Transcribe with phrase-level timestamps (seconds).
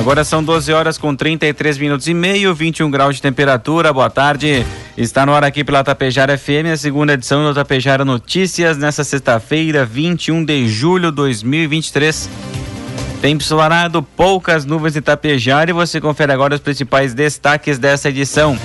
[0.00, 3.92] Agora são 12 horas com 33 minutos e meio, 21 graus de temperatura.
[3.92, 4.64] Boa tarde.
[4.96, 9.84] Está no ar aqui pela Tapejara FM, a segunda edição do Tapejara Notícias, nessa sexta-feira,
[9.84, 12.30] 21 de julho de 2023.
[13.20, 18.58] Tempo ensolarado, poucas nuvens de Tapejara e você confere agora os principais destaques dessa edição.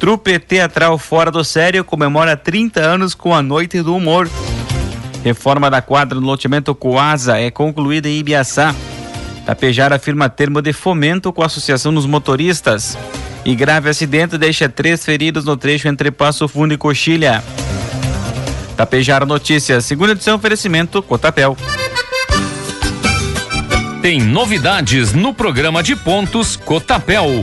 [0.00, 4.28] Trupe Teatral Fora do Sério comemora 30 anos com a Noite do Humor.
[5.22, 8.74] Reforma da quadra no loteamento Coasa é concluída em Ibiaçá.
[9.48, 12.98] Tapejara firma termo de fomento com a Associação dos Motoristas.
[13.46, 17.42] E grave acidente deixa três feridos no trecho entre Passo Fundo e Coxilha.
[18.76, 21.56] Tapejara Notícias, segunda edição, oferecimento Cotapel.
[24.02, 27.42] Tem novidades no programa de pontos Cotapel.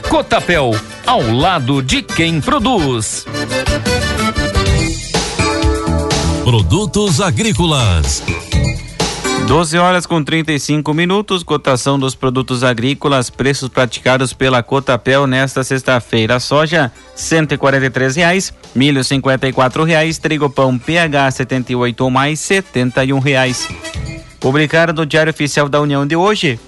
[0.11, 0.71] Cotapel,
[1.07, 3.25] ao lado de quem produz.
[6.43, 8.21] Produtos agrícolas.
[9.47, 16.41] 12 horas com 35 minutos, cotação dos produtos agrícolas, preços praticados pela Cotapel nesta sexta-feira.
[16.41, 19.53] Soja, cento e reais, milho cinquenta e
[19.85, 23.65] reais, trigo pão PH 78 ou mais, setenta e um reais.
[24.41, 26.59] Publicado no Diário Oficial da União de hoje,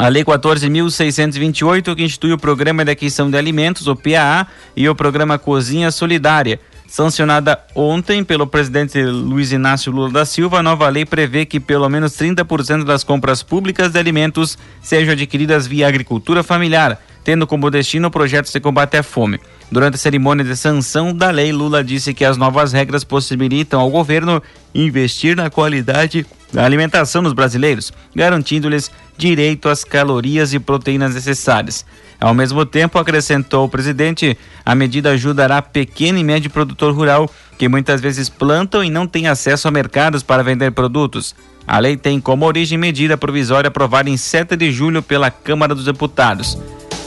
[0.00, 4.94] a Lei 14.628, que institui o Programa de Aquisição de Alimentos, o PAA, e o
[4.94, 6.58] Programa Cozinha Solidária.
[6.88, 11.86] Sancionada ontem pelo presidente Luiz Inácio Lula da Silva, a nova lei prevê que pelo
[11.90, 18.10] menos 30% das compras públicas de alimentos sejam adquiridas via agricultura familiar, tendo como destino
[18.10, 19.38] projetos de combate à fome.
[19.70, 23.90] Durante a cerimônia de sanção da lei, Lula disse que as novas regras possibilitam ao
[23.90, 24.42] governo
[24.74, 31.84] investir na qualidade da alimentação dos brasileiros, garantindo-lhes direito às calorias e proteínas necessárias.
[32.20, 37.68] Ao mesmo tempo, acrescentou o presidente, a medida ajudará pequeno e médio produtor rural que
[37.68, 41.34] muitas vezes plantam e não têm acesso a mercados para vender produtos.
[41.66, 45.84] A lei tem como origem medida provisória aprovada em 7 de julho pela Câmara dos
[45.84, 46.58] Deputados.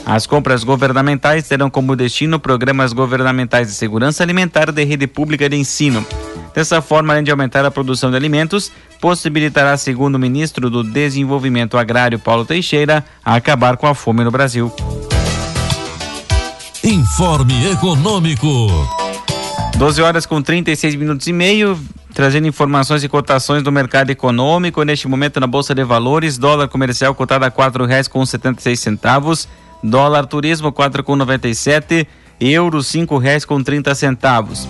[0.05, 5.55] As compras governamentais terão como destino programas governamentais de segurança alimentar de rede pública de
[5.55, 6.05] ensino.
[6.53, 8.71] Dessa forma, além de aumentar a produção de alimentos,
[9.01, 14.71] possibilitará, segundo o ministro do Desenvolvimento Agrário Paulo Teixeira, acabar com a fome no Brasil.
[16.83, 18.47] Informe Econômico.
[19.77, 21.79] 12 horas com 36 minutos e meio,
[22.13, 24.83] trazendo informações e cotações do mercado econômico.
[24.83, 28.63] Neste momento, na Bolsa de Valores, dólar comercial cotado a quatro reais com setenta e
[28.63, 29.47] seis centavos,
[29.83, 32.07] dólar turismo quatro com noventa e sete,
[32.39, 34.67] euro cinco reais com trinta centavos.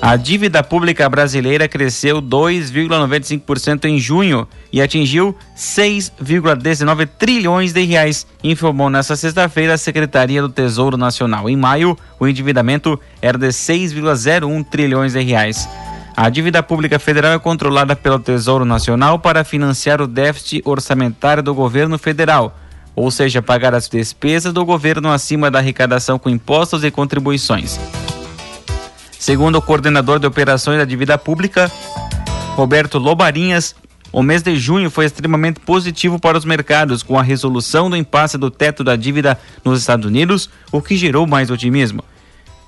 [0.00, 8.88] A dívida pública brasileira cresceu 2,95% em junho e atingiu 6,19 trilhões de reais, informou
[8.88, 11.50] nesta sexta-feira a Secretaria do Tesouro Nacional.
[11.50, 15.68] Em maio, o endividamento era de 6,01 trilhões de reais.
[16.16, 21.52] A dívida pública federal é controlada pelo Tesouro Nacional para financiar o déficit orçamentário do
[21.52, 22.56] governo federal,
[22.94, 27.78] ou seja, pagar as despesas do governo acima da arrecadação com impostos e contribuições.
[29.18, 31.70] Segundo o coordenador de operações da dívida pública,
[32.54, 33.74] Roberto Lobarinhas,
[34.12, 38.38] o mês de junho foi extremamente positivo para os mercados, com a resolução do impasse
[38.38, 42.02] do teto da dívida nos Estados Unidos, o que gerou mais otimismo.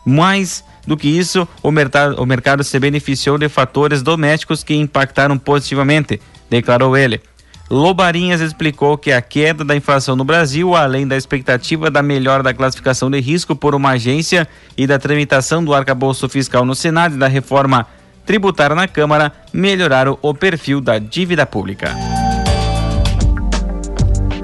[0.05, 5.39] Mais do que isso, o mercado, o mercado se beneficiou de fatores domésticos que impactaram
[5.39, 6.21] positivamente,
[6.51, 7.23] declarou ele.
[7.71, 12.53] Lobarinhas explicou que a queda da inflação no Brasil, além da expectativa da melhora da
[12.53, 17.19] classificação de risco por uma agência e da tramitação do arcabouço fiscal no Senado e
[17.19, 17.87] da reforma
[18.27, 21.95] tributária na Câmara, melhoraram o perfil da dívida pública.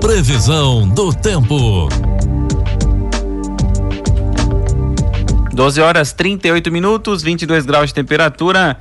[0.00, 1.88] Previsão do tempo.
[5.52, 8.78] 12 horas 38 minutos, 22 graus de temperatura.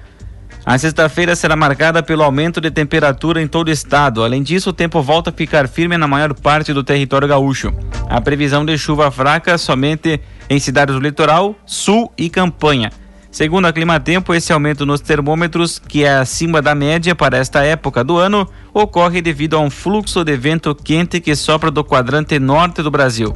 [0.66, 4.24] A sexta-feira será marcada pelo aumento de temperatura em todo o estado.
[4.24, 7.72] Além disso, o tempo volta a ficar firme na maior parte do território gaúcho.
[8.10, 10.20] A previsão de chuva fraca somente
[10.50, 12.90] em cidades do litoral, sul e campanha.
[13.30, 18.04] Segundo a Climatempo, esse aumento nos termômetros, que é acima da média para esta época
[18.04, 22.82] do ano, ocorre devido a um fluxo de vento quente que sopra do quadrante norte
[22.82, 23.36] do Brasil.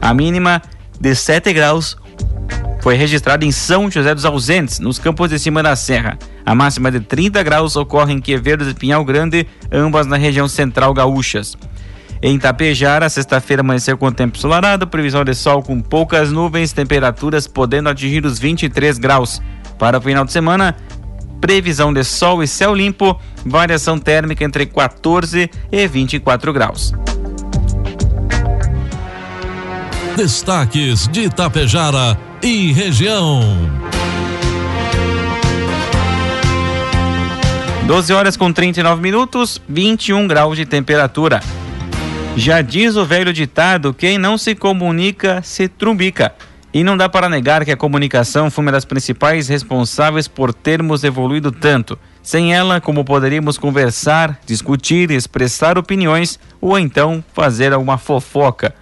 [0.00, 0.62] A mínima
[0.98, 1.96] de 7 graus
[2.84, 6.18] foi registrada em São José dos Ausentes, nos campos de cima da serra.
[6.44, 10.92] A máxima de 30 graus ocorre em Quevedo e Pinhal Grande, ambas na região central
[10.92, 11.56] gaúchas.
[12.20, 17.88] Em Tapejara, sexta-feira amanheceu com tempo ensolarado, previsão de sol com poucas nuvens, temperaturas podendo
[17.88, 19.40] atingir os 23 graus.
[19.78, 20.76] Para o final de semana,
[21.40, 26.92] previsão de sol e céu limpo, variação térmica entre 14 e 24 graus.
[30.18, 33.40] Destaques de Itapejara e região.
[37.86, 41.40] 12 horas com 39 minutos, 21 graus de temperatura.
[42.36, 46.34] Já diz o velho ditado: quem não se comunica se trumbica.
[46.72, 51.02] E não dá para negar que a comunicação foi uma das principais responsáveis por termos
[51.02, 51.98] evoluído tanto.
[52.22, 58.74] Sem ela, como poderíamos conversar, discutir, expressar opiniões ou então fazer alguma fofoca?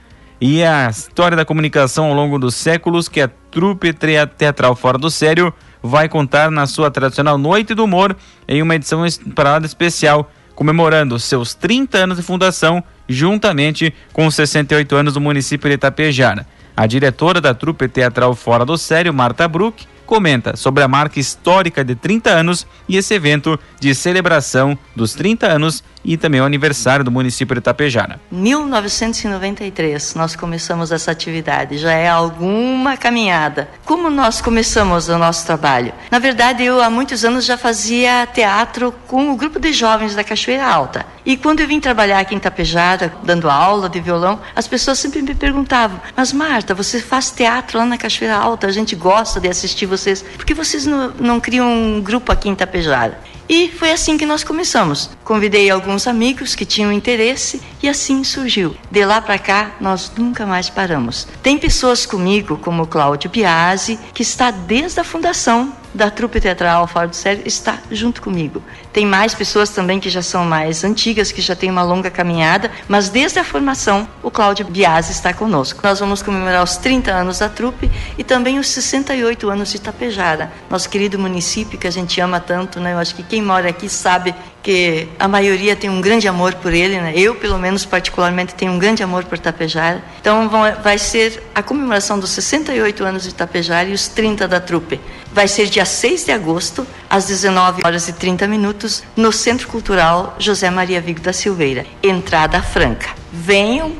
[0.44, 5.10] e a história da comunicação ao longo dos séculos que a trupe teatral Fora do
[5.10, 5.52] Sério
[5.82, 8.16] vai contar na sua tradicional Noite do Humor
[8.48, 9.04] em uma edição
[9.34, 15.68] parada especial comemorando seus 30 anos de fundação juntamente com os 68 anos do município
[15.68, 16.46] de Itapejara.
[16.74, 21.84] A diretora da trupe teatral Fora do Sério, Marta Bruck, comenta sobre a marca histórica
[21.84, 27.04] de 30 anos e esse evento de celebração dos 30 anos e também o aniversário
[27.04, 28.20] do município de Itapejara.
[28.30, 33.68] 1993 nós começamos essa atividade, já é alguma caminhada.
[33.84, 35.92] Como nós começamos o nosso trabalho?
[36.10, 40.24] Na verdade, eu há muitos anos já fazia teatro com o grupo de jovens da
[40.24, 41.06] Cachoeira Alta.
[41.24, 45.22] E quando eu vim trabalhar aqui em Itapejara, dando aula de violão, as pessoas sempre
[45.22, 49.48] me perguntavam: Mas Marta, você faz teatro lá na Cachoeira Alta, a gente gosta de
[49.48, 53.18] assistir vocês, por que vocês não, não criam um grupo aqui em Itapejara?
[53.54, 55.10] E foi assim que nós começamos.
[55.22, 58.74] Convidei alguns amigos que tinham interesse e assim surgiu.
[58.90, 61.28] De lá para cá, nós nunca mais paramos.
[61.42, 67.14] Tem pessoas comigo, como Cláudio Biasi, que está desde a fundação da trupe teatral do
[67.14, 68.62] Sério está junto comigo.
[68.92, 72.70] Tem mais pessoas também que já são mais antigas, que já têm uma longa caminhada,
[72.88, 75.80] mas desde a formação, o Cláudio Biasi está conosco.
[75.82, 80.52] Nós vamos comemorar os 30 anos da trupe e também os 68 anos de Itapejara,
[80.70, 82.92] nosso querido município que a gente ama tanto, né?
[82.92, 86.72] Eu acho que quem mora aqui sabe que a maioria tem um grande amor por
[86.72, 87.12] ele, né?
[87.16, 90.00] Eu, pelo menos, particularmente, tenho um grande amor por Itapejara.
[90.20, 90.48] Então,
[90.82, 95.00] vai ser a comemoração dos 68 anos de Itapejara e os 30 da trupe.
[95.34, 100.36] Vai ser dia 6 de agosto, às 19 horas e 30 minutos, no Centro Cultural
[100.38, 101.86] José Maria Vigo da Silveira.
[102.02, 103.10] Entrada franca.
[103.32, 103.92] Venham,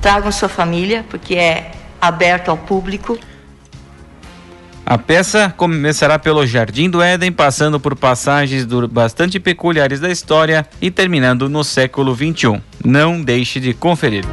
[0.00, 3.18] tragam sua família, porque é aberto ao público.
[4.86, 10.90] A peça começará pelo Jardim do Éden, passando por passagens bastante peculiares da história e
[10.90, 12.62] terminando no século XXI.
[12.82, 14.24] Não deixe de conferir.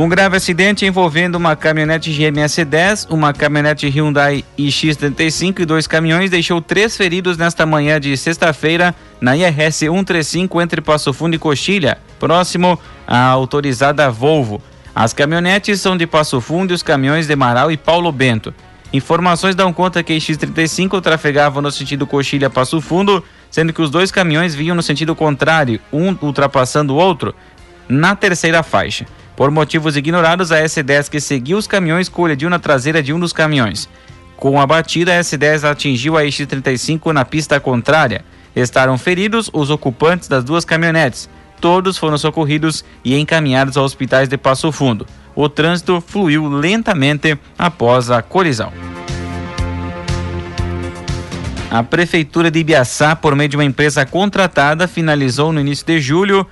[0.00, 6.30] Um grave acidente envolvendo uma caminhonete GMS 10, uma caminhonete Hyundai iX35 e dois caminhões
[6.30, 11.98] deixou três feridos nesta manhã de sexta-feira na IRS 135 entre Passo Fundo e Coxilha,
[12.18, 14.62] próximo à autorizada Volvo.
[14.94, 18.54] As caminhonetes são de Passo Fundo e os caminhões de Marau e Paulo Bento.
[18.94, 24.10] Informações dão conta que a X35 trafegava no sentido Coxilha-Passo Fundo, sendo que os dois
[24.10, 27.34] caminhões vinham no sentido contrário, um ultrapassando o outro,
[27.86, 29.04] na terceira faixa.
[29.40, 33.32] Por motivos ignorados, a S10 que seguiu os caminhões colidiu na traseira de um dos
[33.32, 33.88] caminhões.
[34.36, 38.22] Com a batida, a S10 atingiu a X35 na pista contrária.
[38.54, 41.26] Estaram feridos os ocupantes das duas caminhonetes.
[41.58, 48.10] Todos foram socorridos e encaminhados aos hospitais de Passo Fundo o trânsito fluiu lentamente após
[48.10, 48.70] a colisão.
[51.70, 56.46] A Prefeitura de Ibiaçá, por meio de uma empresa contratada, finalizou no início de julho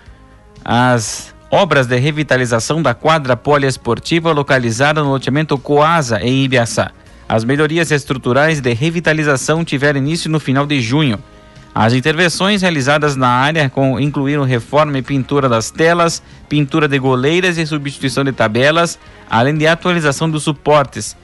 [0.64, 6.90] as obras de revitalização da quadra poliesportiva localizada no loteamento Coasa, em Ibiaçá.
[7.28, 11.18] As melhorias estruturais de revitalização tiveram início no final de junho.
[11.74, 17.66] As intervenções realizadas na área incluíram reforma e pintura das telas, pintura de goleiras e
[17.66, 21.16] substituição de tabelas, além de atualização dos suportes.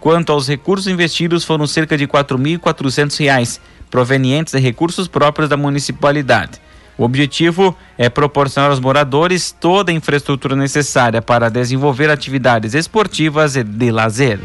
[0.00, 3.60] Quanto aos recursos investidos, foram cerca de R$ 4.400,
[3.90, 6.60] provenientes de recursos próprios da municipalidade.
[6.98, 13.64] O objetivo é proporcionar aos moradores toda a infraestrutura necessária para desenvolver atividades esportivas e
[13.64, 14.38] de lazer.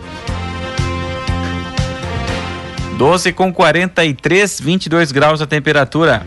[2.97, 6.23] 12 com 43, 22 graus a temperatura.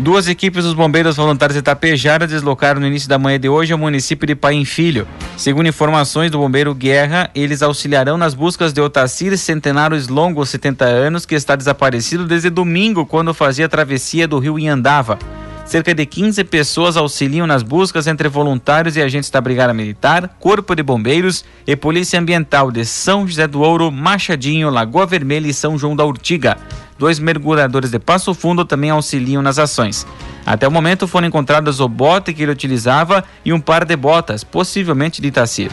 [0.00, 3.78] Duas equipes dos bombeiros voluntários de Itapejara deslocaram no início da manhã de hoje ao
[3.78, 5.08] município de Paim Filho.
[5.36, 11.26] Segundo informações do bombeiro Guerra, eles auxiliarão nas buscas de Otacir Centenários Longo, 70 anos,
[11.26, 15.18] que está desaparecido desde domingo, quando fazia a travessia do rio Inhandava.
[15.66, 20.76] Cerca de 15 pessoas auxiliam nas buscas entre voluntários e agentes da Brigada Militar, Corpo
[20.76, 25.76] de Bombeiros e Polícia Ambiental de São José do Ouro, Machadinho, Lagoa Vermelha e São
[25.76, 26.56] João da Urtiga.
[26.98, 30.06] Dois mergulhadores de Passo Fundo também auxiliam nas ações.
[30.44, 34.42] Até o momento foram encontradas o bote que ele utilizava e um par de botas,
[34.42, 35.70] possivelmente de Itacir.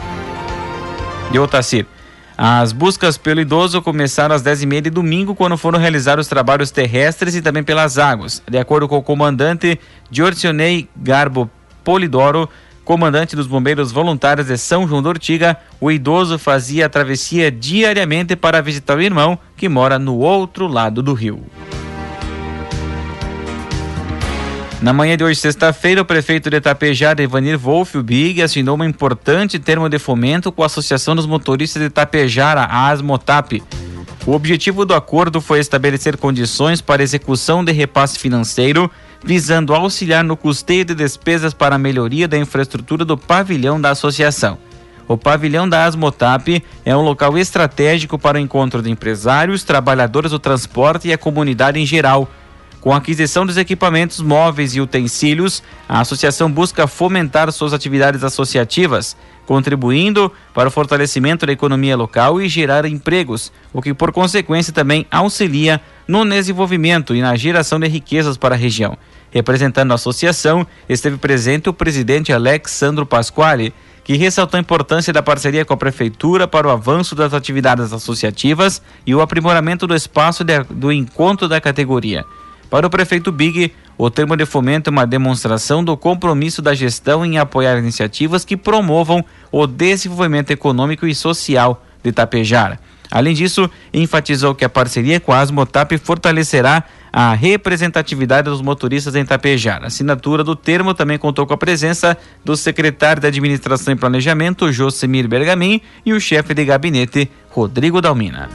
[1.32, 1.86] De Otacir.
[2.38, 7.34] As buscas pelo idoso começaram às 10h30 de domingo, quando foram realizar os trabalhos terrestres
[7.34, 8.42] e também pelas águas.
[8.48, 9.80] De acordo com o comandante
[10.10, 11.50] Giorcionei Garbo
[11.82, 12.48] Polidoro,
[12.86, 18.36] comandante dos Bombeiros Voluntários de São João do Ortiga, o idoso fazia a travessia diariamente
[18.36, 21.44] para visitar o irmão, que mora no outro lado do rio.
[24.80, 28.84] Na manhã de hoje, sexta-feira, o prefeito de Itapejara, Ivanir Wolf, o Big, assinou um
[28.84, 33.64] importante termo de fomento com a Associação dos Motoristas de Itapejara, a ASMOTAP.
[34.24, 38.88] O objetivo do acordo foi estabelecer condições para execução de repasse financeiro
[39.26, 44.56] visando auxiliar no custeio de despesas para a melhoria da infraestrutura do pavilhão da associação.
[45.08, 50.38] O pavilhão da Asmotap é um local estratégico para o encontro de empresários, trabalhadores do
[50.38, 52.30] transporte e a comunidade em geral.
[52.80, 59.16] Com a aquisição dos equipamentos móveis e utensílios, a associação busca fomentar suas atividades associativas,
[59.44, 65.04] contribuindo para o fortalecimento da economia local e gerar empregos, o que por consequência também
[65.10, 68.96] auxilia no desenvolvimento e na geração de riquezas para a região.
[69.30, 75.64] Representando a associação, esteve presente o presidente Alexandro Pasquale, que ressaltou a importância da parceria
[75.64, 80.62] com a Prefeitura para o avanço das atividades associativas e o aprimoramento do espaço de,
[80.70, 82.24] do encontro da categoria.
[82.70, 87.24] Para o prefeito Big, o termo de fomento é uma demonstração do compromisso da gestão
[87.24, 92.78] em apoiar iniciativas que promovam o desenvolvimento econômico e social de Tapejara.
[93.10, 96.84] Além disso, enfatizou que a parceria com a Asmotap fortalecerá
[97.18, 99.82] a representatividade dos motoristas em Tapejar.
[99.82, 104.70] A assinatura do termo também contou com a presença do secretário de Administração e Planejamento,
[104.70, 108.50] Josemir Bergamin, e o chefe de gabinete, Rodrigo Dalmina.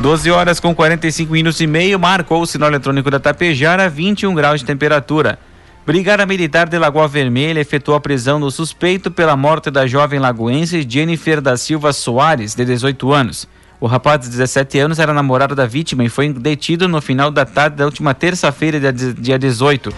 [0.00, 4.60] 12 horas com 45 minutos e meio, marcou o sinal eletrônico da Tapejara, 21 graus
[4.60, 5.38] de temperatura.
[5.84, 10.86] Brigada Militar de Lagoa Vermelha efetuou a prisão do suspeito pela morte da jovem lagoense
[10.88, 13.46] Jennifer da Silva Soares, de 18 anos.
[13.80, 17.46] O rapaz de 17 anos era namorado da vítima e foi detido no final da
[17.46, 19.90] tarde da última terça-feira, dia 18.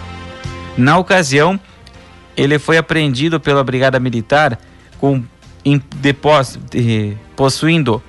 [0.77, 1.59] Na ocasião,
[2.35, 4.57] ele foi apreendido pela Brigada Militar
[4.97, 5.21] com
[5.65, 6.15] em, de,
[7.35, 8.01] possuindo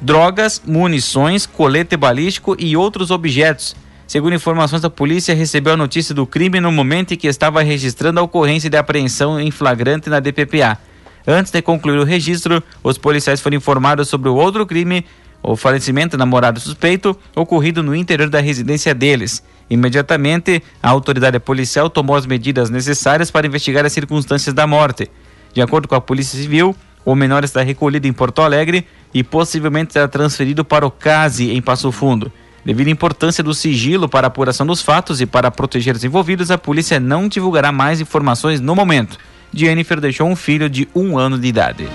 [0.00, 3.76] drogas, munições, colete balístico e outros objetos.
[4.06, 8.20] Segundo informações da polícia, recebeu a notícia do crime no momento em que estava registrando
[8.20, 10.78] a ocorrência de apreensão em flagrante na DPPA.
[11.26, 15.06] Antes de concluir o registro, os policiais foram informados sobre o outro crime,
[15.42, 19.42] o falecimento do namorado suspeito, ocorrido no interior da residência deles.
[19.70, 25.10] Imediatamente, a autoridade policial tomou as medidas necessárias para investigar as circunstâncias da morte.
[25.54, 29.92] De acordo com a Polícia Civil, o menor está recolhido em Porto Alegre e possivelmente
[29.92, 32.30] será transferido para o CASE em Passo Fundo.
[32.64, 36.50] Devido à importância do sigilo para a apuração dos fatos e para proteger os envolvidos,
[36.50, 39.18] a polícia não divulgará mais informações no momento.
[39.54, 41.88] Jennifer deixou um filho de um ano de idade.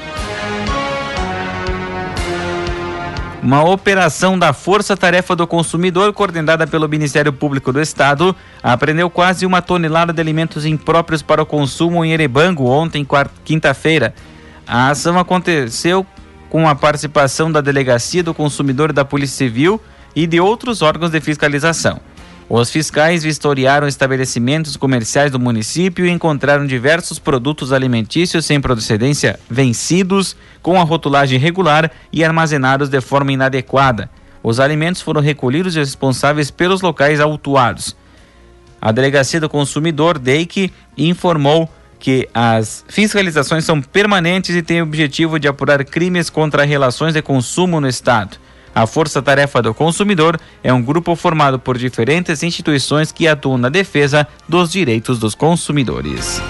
[3.42, 9.46] Uma operação da Força Tarefa do Consumidor, coordenada pelo Ministério Público do Estado, apreendeu quase
[9.46, 13.08] uma tonelada de alimentos impróprios para o consumo em Erebango ontem,
[13.46, 14.14] quinta-feira.
[14.68, 16.06] A ação aconteceu
[16.50, 19.82] com a participação da Delegacia do Consumidor da Polícia Civil
[20.16, 22.00] e de outros órgãos de fiscalização.
[22.50, 30.36] Os fiscais vistoriaram estabelecimentos comerciais do município e encontraram diversos produtos alimentícios sem procedência vencidos,
[30.60, 34.10] com a rotulagem irregular e armazenados de forma inadequada.
[34.42, 37.96] Os alimentos foram recolhidos e responsáveis pelos locais autuados.
[38.82, 45.38] A Delegacia do Consumidor, DEIC, informou que as fiscalizações são permanentes e têm o objetivo
[45.38, 48.38] de apurar crimes contra relações de consumo no Estado.
[48.74, 53.70] A Força Tarefa do Consumidor é um grupo formado por diferentes instituições que atuam na
[53.70, 56.42] defesa dos direitos dos consumidores.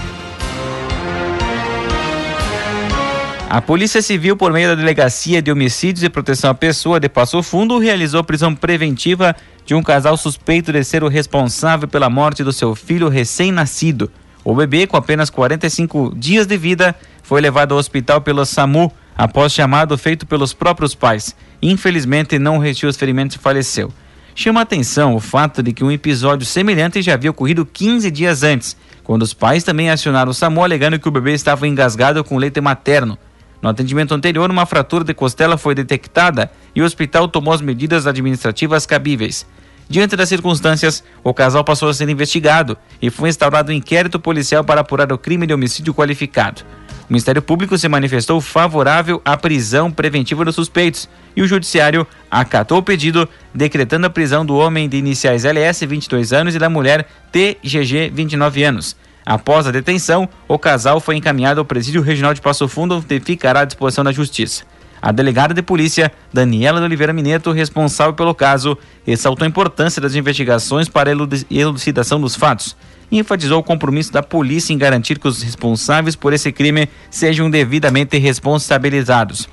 [3.50, 7.42] A Polícia Civil, por meio da Delegacia de Homicídios e Proteção à Pessoa de Passo
[7.42, 9.36] Fundo, realizou prisão preventiva
[9.66, 14.12] de um casal suspeito de ser o responsável pela morte do seu filho recém-nascido.
[14.44, 19.52] O bebê, com apenas 45 dias de vida, foi levado ao hospital pelo SAMU após
[19.52, 21.36] chamado feito pelos próprios pais.
[21.62, 23.92] Infelizmente, não resistiu aos ferimentos e faleceu.
[24.34, 28.78] Chama atenção o fato de que um episódio semelhante já havia ocorrido 15 dias antes,
[29.04, 32.62] quando os pais também acionaram o SAMU alegando que o bebê estava engasgado com leite
[32.62, 33.18] materno.
[33.62, 38.08] No atendimento anterior, uma fratura de costela foi detectada e o hospital tomou as medidas
[38.08, 39.46] administrativas cabíveis.
[39.90, 44.64] Diante das circunstâncias, o casal passou a ser investigado e foi instaurado um inquérito policial
[44.64, 46.64] para apurar o crime de homicídio qualificado.
[47.10, 52.78] O Ministério Público se manifestou favorável à prisão preventiva dos suspeitos e o Judiciário acatou
[52.78, 57.08] o pedido, decretando a prisão do homem de iniciais LS, 22 anos, e da mulher
[57.32, 58.96] TGG, 29 anos.
[59.26, 63.62] Após a detenção, o casal foi encaminhado ao Presídio Regional de Passo Fundo, onde ficará
[63.62, 64.64] à disposição da Justiça.
[65.02, 70.16] A delegada de polícia, Daniela de Oliveira Mineto, responsável pelo caso, ressaltou a importância das
[70.16, 71.16] investigações para a
[71.50, 72.76] elucidação dos fatos
[73.12, 77.50] e enfatizou o compromisso da polícia em garantir que os responsáveis por esse crime sejam
[77.50, 79.48] devidamente responsabilizados.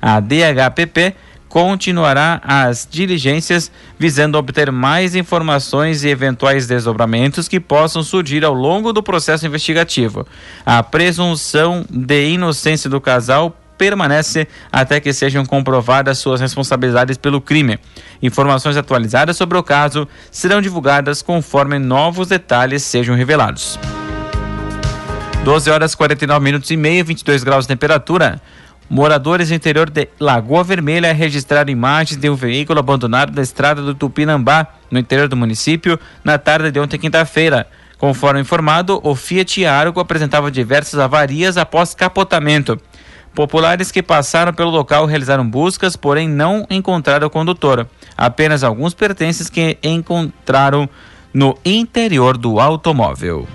[0.00, 1.14] A DHPP
[1.48, 8.92] continuará as diligências visando obter mais informações e eventuais desdobramentos que possam surgir ao longo
[8.92, 10.24] do processo investigativo.
[10.64, 17.78] A presunção de inocência do casal permanece até que sejam comprovadas suas responsabilidades pelo crime.
[18.20, 23.78] Informações atualizadas sobre o caso serão divulgadas conforme novos detalhes sejam revelados.
[25.44, 28.38] 12 horas 49 minutos e meio, 22 graus de temperatura.
[28.86, 33.94] Moradores do interior de Lagoa Vermelha registraram imagens de um veículo abandonado na estrada do
[33.94, 37.66] Tupinambá, no interior do município, na tarde de ontem, quinta-feira.
[37.96, 42.78] Conforme informado, o Fiat Argo apresentava diversas avarias após capotamento.
[43.34, 47.86] Populares que passaram pelo local realizaram buscas, porém não encontraram o condutor.
[48.16, 50.88] Apenas alguns pertences que encontraram
[51.32, 53.46] no interior do automóvel.